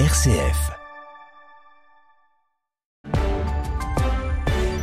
[0.00, 0.72] RCF.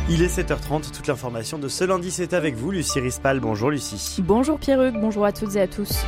[0.08, 3.38] Il est 7h30, toute l'information de ce lundi c'est avec vous, Lucie Rispal.
[3.38, 4.22] Bonjour Lucie.
[4.22, 6.06] Bonjour Pierruc, bonjour à toutes et à tous.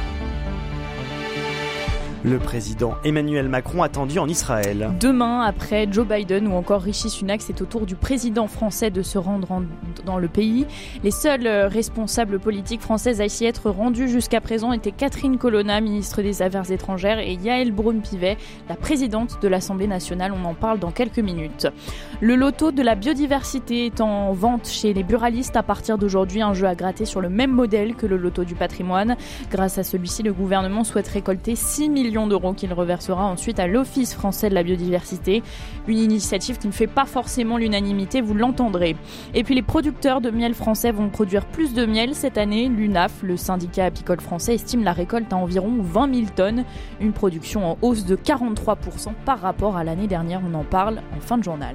[2.27, 4.91] Le président Emmanuel Macron attendu en Israël.
[4.99, 9.03] Demain, après Joe Biden ou encore Rishi Sunak, c'est au tour du président français de
[9.03, 9.61] se rendre
[10.07, 10.65] dans le pays.
[11.03, 15.83] Les seuls euh, responsables politiques françaises à s'y être rendus jusqu'à présent étaient Catherine Colonna,
[15.83, 18.39] ministre des Affaires étrangères, et Yael Braun-Pivet,
[18.71, 20.33] la présidente de l'Assemblée nationale.
[20.33, 21.67] On en parle dans quelques minutes.
[22.23, 26.55] Le loto de la biodiversité est en vente chez les buralistes à partir d'aujourd'hui, un
[26.55, 29.19] jeu à gratter sur le même modèle que le loto du patrimoine.
[29.51, 34.15] Grâce à celui-ci, le gouvernement souhaite récolter 6 millions d'euros qu'il reversera ensuite à l'Office
[34.15, 35.43] français de la biodiversité.
[35.87, 38.97] Une initiative qui ne fait pas forcément l'unanimité, vous l'entendrez.
[39.35, 42.69] Et puis les producteurs de miel français vont produire plus de miel cette année.
[42.69, 46.65] L'UNAF, le syndicat apicole français, estime la récolte à environ 20 000 tonnes,
[47.01, 50.41] une production en hausse de 43% par rapport à l'année dernière.
[50.49, 51.75] On en parle en fin de journal.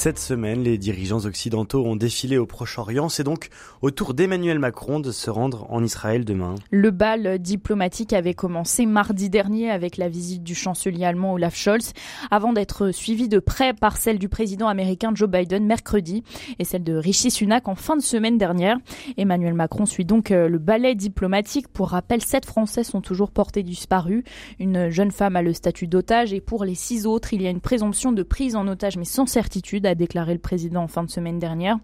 [0.00, 3.08] Cette semaine, les dirigeants occidentaux ont défilé au Proche-Orient.
[3.08, 3.48] C'est donc
[3.82, 6.54] au tour d'Emmanuel Macron de se rendre en Israël demain.
[6.70, 11.94] Le bal diplomatique avait commencé mardi dernier avec la visite du chancelier allemand Olaf Scholz,
[12.30, 16.22] avant d'être suivi de près par celle du président américain Joe Biden mercredi
[16.60, 18.76] et celle de Rishi Sunak en fin de semaine dernière.
[19.16, 21.66] Emmanuel Macron suit donc euh, le ballet diplomatique.
[21.66, 24.22] Pour rappel, sept Français sont toujours portés disparus.
[24.60, 27.50] Une jeune femme a le statut d'otage et pour les six autres, il y a
[27.50, 31.02] une présomption de prise en otage mais sans certitude a déclaré le président en fin
[31.02, 31.78] de semaine dernière.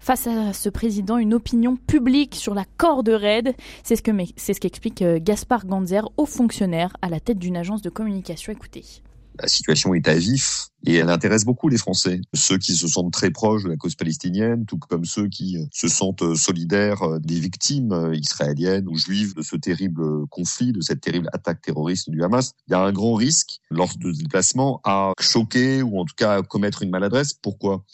[0.00, 5.18] Face à ce président, une opinion publique sur la corde raide, c'est ce qu'explique euh,
[5.20, 8.52] Gaspard Ganzer, haut fonctionnaire à la tête d'une agence de communication.
[8.52, 9.03] Écoutez.
[9.40, 13.12] La situation est à vif et elle intéresse beaucoup les Français, ceux qui se sentent
[13.12, 17.02] très proches de la cause palestinienne, tout comme ceux qui euh, se sentent euh, solidaires
[17.02, 22.10] euh, des victimes israéliennes ou juives de ce terrible conflit, de cette terrible attaque terroriste
[22.10, 22.52] du Hamas.
[22.68, 26.36] Il y a un grand risque lors de déplacement à choquer ou en tout cas
[26.36, 27.32] à commettre une maladresse.
[27.32, 27.84] Pourquoi?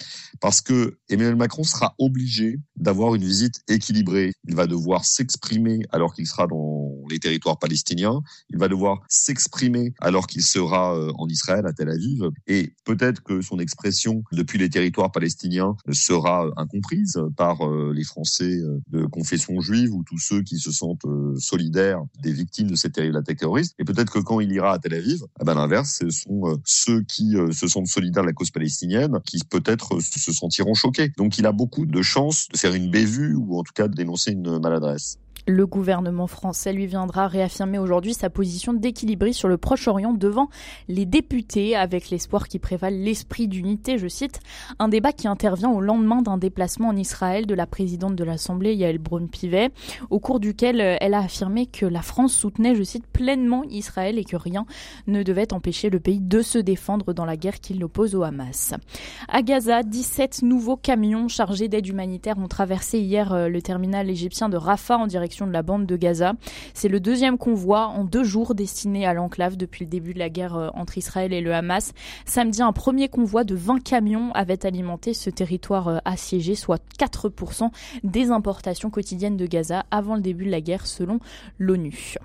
[0.40, 4.32] Parce que Emmanuel Macron sera obligé d'avoir une visite équilibrée.
[4.48, 8.22] Il va devoir s'exprimer alors qu'il sera dans les territoires palestiniens.
[8.50, 12.24] Il va devoir s'exprimer alors qu'il sera en Israël, à Tel Aviv.
[12.46, 18.58] Et Peut-être que son expression depuis les territoires palestiniens sera incomprise par euh, les Français
[18.58, 22.74] euh, de confession juive ou tous ceux qui se sentent euh, solidaires des victimes de
[22.74, 23.74] cette terrible attaque terroriste.
[23.78, 26.60] Et peut-être que quand il ira à Tel Aviv, à eh ben l'inverse, ce sont
[26.64, 31.12] ceux qui se sentent solidaires de la cause palestinienne qui peut-être se sentiront choqués.
[31.16, 33.94] Donc il a beaucoup de chances de faire une bévue ou en tout cas de
[33.94, 35.18] dénoncer une maladresse.
[35.46, 40.48] Le gouvernement français lui viendra réaffirmer aujourd'hui sa position d'équilibriste sur le Proche-Orient devant
[40.88, 44.40] les députés avec l'espoir qui prévale l'esprit d'unité, je cite,
[44.78, 48.74] un débat qui intervient au lendemain d'un déplacement en Israël de la présidente de l'Assemblée,
[48.74, 49.70] Yael Braun-Pivet,
[50.10, 54.18] au cours duquel euh, elle a affirmé que la France soutenait, je cite, pleinement Israël
[54.18, 54.66] et que rien
[55.06, 58.74] ne devait empêcher le pays de se défendre dans la guerre qu'il oppose au Hamas.
[59.28, 64.48] À Gaza, 17 nouveaux camions chargés d'aide humanitaire ont traversé hier euh, le terminal égyptien
[64.48, 66.34] de Rafah en direction de la bande de Gaza.
[66.74, 70.28] C'est le deuxième convoi en deux jours destiné à l'enclave depuis le début de la
[70.28, 71.92] guerre euh, entre Israël et le Hamas.
[72.24, 77.70] Samedi, un premier convoi de 20 camions avait alimenté ce territoire euh, assiégé, soit 4%
[78.02, 81.20] des importations quotidiennes de Gaza avant le début de la guerre selon
[81.58, 82.16] l'ONU.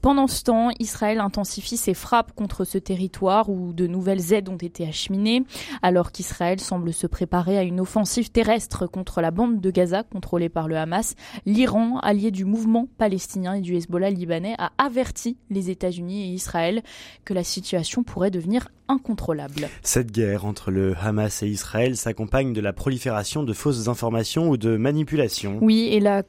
[0.00, 4.58] Pendant ce temps, Israël intensifie ses frappes contre ce territoire où de nouvelles aides ont
[4.58, 5.44] été acheminées,
[5.80, 10.50] alors qu'Israël semble se préparer à une offensive terrestre contre la bande de Gaza contrôlée
[10.50, 11.14] par le Hamas.
[11.46, 16.82] L'Iran, allié du mouvement palestinien et du Hezbollah libanais, a averti les États-Unis et Israël
[17.24, 19.68] que la situation pourrait devenir incontrôlable.
[19.82, 24.56] Cette guerre entre le Hamas et Israël s'accompagne de la prolifération de fausses informations ou
[24.56, 25.58] de manipulations.
[25.62, 26.22] Oui, et la,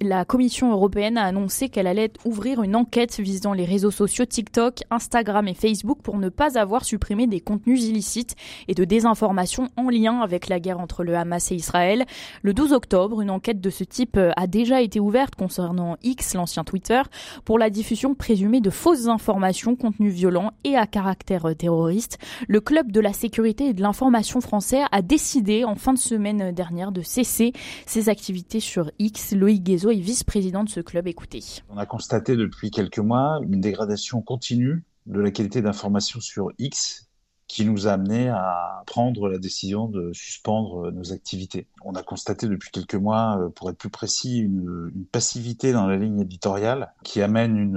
[0.00, 4.82] la Commission européenne a annoncé qu'elle allait ouvrir une enquête visant les réseaux sociaux TikTok,
[4.90, 8.36] Instagram et Facebook pour ne pas avoir supprimé des contenus illicites
[8.68, 12.04] et de désinformation en lien avec la guerre entre le Hamas et Israël.
[12.42, 15.55] Le 12 octobre, une enquête de ce type euh, a déjà été ouverte concernant
[16.02, 17.02] X, l'ancien Twitter,
[17.44, 22.18] pour la diffusion présumée de fausses informations, contenus violents et à caractère terroriste
[22.48, 26.52] le club de la sécurité et de l'information français a décidé en fin de semaine
[26.52, 27.52] dernière de cesser
[27.86, 29.32] ses activités sur X.
[29.32, 31.06] Loïc Guézo est vice-président de ce club.
[31.06, 31.40] Écoutez.
[31.70, 37.05] On a constaté depuis quelques mois une dégradation continue de la qualité d'information sur X
[37.48, 41.66] qui nous a amené à prendre la décision de suspendre nos activités.
[41.84, 45.96] On a constaté depuis quelques mois, euh, pour être plus précis, une, passivité dans la
[45.96, 47.76] ligne éditoriale qui amène une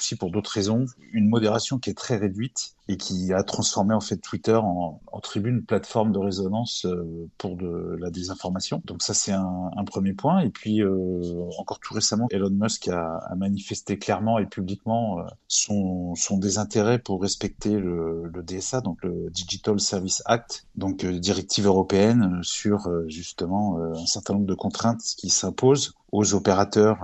[0.00, 4.00] aussi pour d'autres raisons, une modération qui est très réduite et qui a transformé en
[4.00, 8.80] fait Twitter en, tribune plateforme de résonance euh, pour de la désinformation.
[8.86, 10.40] Donc ça c'est un, premier point.
[10.40, 11.20] Et puis euh,
[11.58, 17.78] encore tout récemment, Elon Musk a, manifesté clairement et publiquement euh, son, désintérêt pour respecter
[17.78, 24.46] le, DSA, donc le Digital Service Act, donc directive européenne sur justement un certain nombre
[24.46, 26.98] de contraintes qui s'imposent aux opérateurs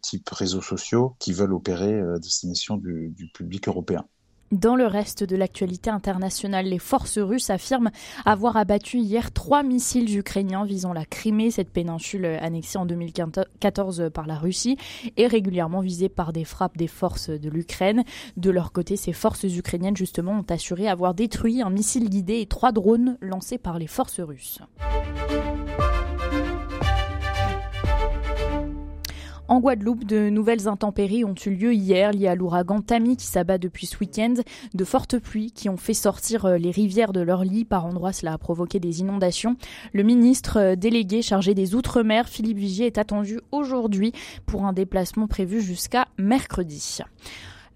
[0.00, 4.04] type réseaux sociaux qui veulent opérer à destination du, du public européen.
[4.52, 7.90] Dans le reste de l'actualité internationale, les forces russes affirment
[8.24, 14.26] avoir abattu hier trois missiles ukrainiens visant la Crimée, cette péninsule annexée en 2014 par
[14.26, 14.76] la Russie,
[15.16, 18.02] et régulièrement visée par des frappes des forces de l'Ukraine.
[18.36, 22.46] De leur côté, ces forces ukrainiennes justement ont assuré avoir détruit un missile guidé et
[22.46, 24.58] trois drones lancés par les forces russes.
[29.50, 33.58] En Guadeloupe, de nouvelles intempéries ont eu lieu hier liées à l'ouragan Tammy qui s'abat
[33.58, 34.34] depuis ce week-end.
[34.74, 37.64] De fortes pluies qui ont fait sortir euh, les rivières de leur lit.
[37.64, 39.56] Par endroits, cela a provoqué des inondations.
[39.92, 44.12] Le ministre euh, délégué chargé des Outre-mer, Philippe Vigier, est attendu aujourd'hui
[44.46, 47.00] pour un déplacement prévu jusqu'à mercredi.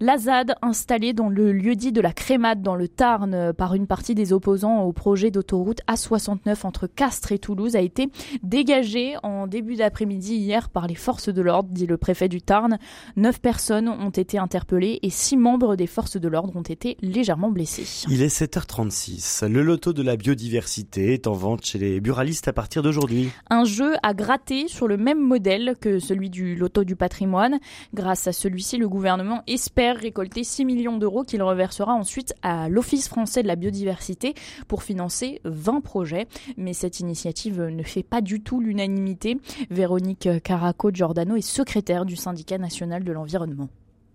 [0.00, 4.16] La ZAD, installée dans le lieu-dit de la Crémade dans le Tarn par une partie
[4.16, 8.08] des opposants au projet d'autoroute A69 entre Castres et Toulouse, a été
[8.42, 12.78] dégagée en début d'après-midi hier par les forces de l'ordre, dit le préfet du Tarn.
[13.14, 17.52] Neuf personnes ont été interpellées et six membres des forces de l'ordre ont été légèrement
[17.52, 18.04] blessés.
[18.10, 19.46] Il est 7h36.
[19.46, 23.30] Le loto de la biodiversité est en vente chez les buralistes à partir d'aujourd'hui.
[23.48, 27.60] Un jeu à gratter sur le même modèle que celui du loto du patrimoine.
[27.94, 33.08] Grâce à celui-ci, le gouvernement espère récolter 6 millions d'euros qu'il reversera ensuite à l'Office
[33.08, 34.34] français de la biodiversité
[34.68, 36.26] pour financer 20 projets.
[36.56, 39.38] Mais cette initiative ne fait pas du tout l'unanimité.
[39.70, 43.68] Véronique Caraco-Giordano est secrétaire du syndicat national de l'environnement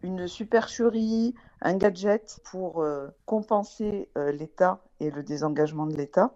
[0.04, 6.33] une supercherie, un gadget pour euh, compenser euh, l'État et le désengagement de l'État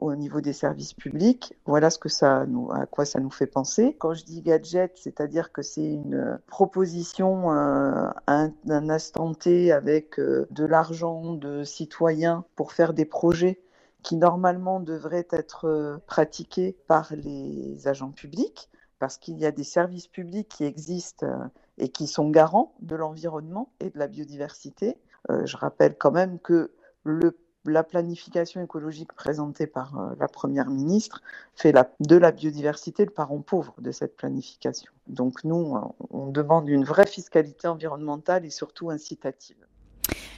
[0.00, 1.54] au niveau des services publics.
[1.66, 3.96] Voilà ce que ça nous, à quoi ça nous fait penser.
[3.98, 10.18] Quand je dis gadget, c'est-à-dire que c'est une proposition euh, un, un, instant T avec
[10.18, 13.60] euh, de l'argent de citoyens pour faire des projets
[14.02, 19.64] qui normalement devraient être euh, pratiqués par les agents publics, parce qu'il y a des
[19.64, 24.96] services publics qui existent euh, et qui sont garants de l'environnement et de la biodiversité.
[25.44, 26.72] Je rappelle quand même que
[27.04, 31.22] le la planification écologique présentée par euh, la Première ministre
[31.54, 34.92] fait de la biodiversité le parent pauvre de cette planification.
[35.06, 35.76] Donc nous,
[36.10, 39.56] on demande une vraie fiscalité environnementale et surtout incitative.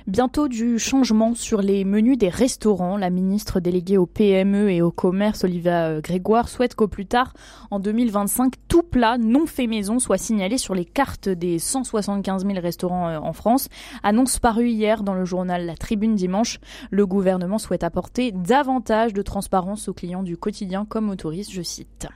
[0.08, 2.96] Bientôt du changement sur les menus des restaurants.
[2.96, 7.34] La ministre déléguée au PME et au commerce, Olivia euh, Grégoire, souhaite qu'au plus tard,
[7.70, 12.58] en 2025, tout plat non fait maison soit signalé sur les cartes des 175 000
[12.60, 13.68] restaurants euh, en France.
[14.02, 16.58] Annonce parue hier dans le journal La Tribune dimanche.
[16.90, 21.62] Le gouvernement souhaite apporter davantage de transparence aux clients du quotidien comme aux touristes, je
[21.62, 22.08] cite.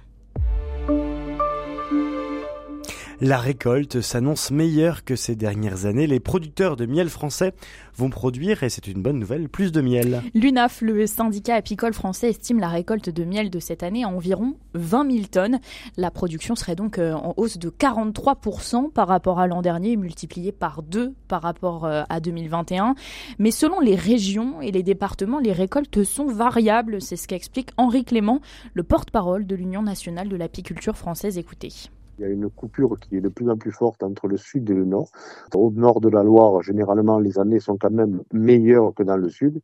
[3.22, 6.06] La récolte s'annonce meilleure que ces dernières années.
[6.06, 7.54] Les producteurs de miel français
[7.94, 10.22] vont produire, et c'est une bonne nouvelle, plus de miel.
[10.34, 14.56] L'UNAF, le syndicat apicole français, estime la récolte de miel de cette année à environ
[14.74, 15.60] 20 000 tonnes.
[15.96, 20.52] La production serait donc euh, en hausse de 43% par rapport à l'an dernier, multipliée
[20.52, 22.96] par deux par rapport euh, à 2021.
[23.38, 27.00] Mais selon les régions et les départements, les récoltes sont variables.
[27.00, 28.42] C'est ce qu'explique Henri Clément,
[28.74, 31.38] le porte-parole de l'Union nationale de l'apiculture française.
[31.38, 31.70] Écoutez.
[32.18, 34.70] Il y a une coupure qui est de plus en plus forte entre le sud
[34.70, 35.10] et le nord.
[35.54, 39.28] Au nord de la Loire, généralement, les années sont quand même meilleures que dans le
[39.28, 39.60] sud.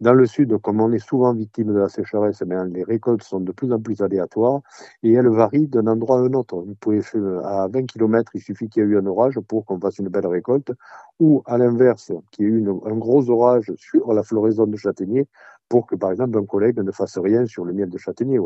[0.00, 3.38] Dans le sud, comme on est souvent victime de la sécheresse, eh les récoltes sont
[3.38, 4.62] de plus en plus aléatoires
[5.04, 6.56] et elles varient d'un endroit à un autre.
[6.56, 7.02] Vous pouvez
[7.44, 10.08] à 20 km, il suffit qu'il y ait eu un orage pour qu'on fasse une
[10.08, 10.72] belle récolte,
[11.20, 15.28] ou à l'inverse, qu'il y ait eu un gros orage sur la floraison de châtaignier
[15.68, 18.38] pour que, par exemple, un collègue ne fasse rien sur le miel de châtaignier.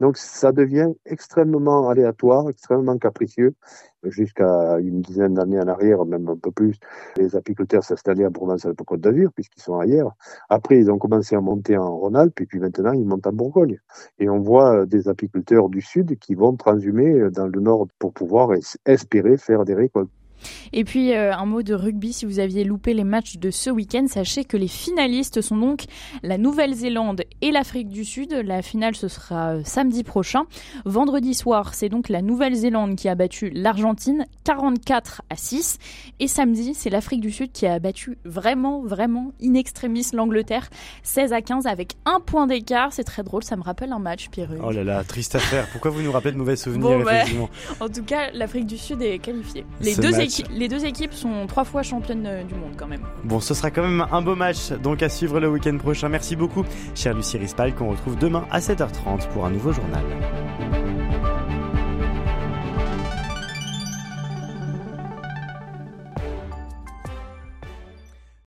[0.00, 3.54] Donc, ça devient extrêmement aléatoire, extrêmement capricieux.
[4.04, 6.76] Jusqu'à une dizaine d'années en arrière, même un peu plus,
[7.16, 10.12] les apiculteurs s'installaient à Provence-Alpes-Côte d'Azur, puisqu'ils sont ailleurs.
[10.48, 13.80] Après, ils ont commencé à monter en Rhône-Alpes, et puis maintenant, ils montent en Bourgogne.
[14.18, 18.50] Et on voit des apiculteurs du sud qui vont transhumer dans le nord pour pouvoir
[18.84, 20.10] espérer faire des récoltes.
[20.72, 23.70] Et puis euh, un mot de rugby, si vous aviez loupé les matchs de ce
[23.70, 25.84] week-end, sachez que les finalistes sont donc
[26.22, 28.32] la Nouvelle-Zélande et l'Afrique du Sud.
[28.32, 30.44] La finale, ce sera euh, samedi prochain.
[30.84, 35.78] Vendredi soir, c'est donc la Nouvelle-Zélande qui a battu l'Argentine 44 à 6.
[36.20, 40.68] Et samedi, c'est l'Afrique du Sud qui a battu vraiment, vraiment in extremis l'Angleterre
[41.02, 42.92] 16 à 15 avec un point d'écart.
[42.92, 44.50] C'est très drôle, ça me rappelle un match, Pierre.
[44.62, 45.66] Oh là là, triste affaire.
[45.72, 47.04] Pourquoi vous nous rappelez de mauvais souvenirs,
[47.80, 49.64] En tout cas, l'Afrique du Sud est qualifiée.
[49.80, 53.02] Les deux équipes les deux équipes sont trois fois championnes du monde quand même.
[53.24, 56.08] Bon, ce sera quand même un beau match, donc à suivre le week-end prochain.
[56.08, 56.64] Merci beaucoup,
[56.94, 60.04] cher Lucie Rispal, qu'on retrouve demain à 7h30 pour un nouveau journal.